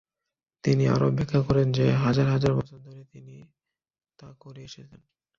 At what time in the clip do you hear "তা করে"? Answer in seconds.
4.19-4.61